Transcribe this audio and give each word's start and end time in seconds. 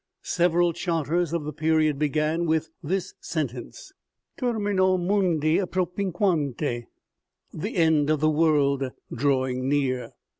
Several 0.23 0.73
charters 0.73 1.31
of 1.31 1.43
the 1.43 1.53
period 1.53 1.99
began 1.99 2.47
with 2.47 2.71
this 2.81 3.13
sentence: 3.19 3.91
Termino 4.35 4.97
mnndi 4.97 5.63
appropinquante:" 5.63 6.85
The 7.63 7.75
end 7.75 8.09
of 8.09 8.19
the 8.19 8.31
world 8.31 8.93
drawing 9.13 9.69
near." 9.69 10.13